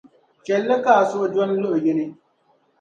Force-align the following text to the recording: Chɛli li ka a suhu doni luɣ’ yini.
Chɛli 0.45 0.65
li 0.69 0.75
ka 0.83 0.91
a 1.01 1.09
suhu 1.09 1.25
doni 1.33 1.55
luɣ’ 1.61 1.75
yini. 1.83 2.05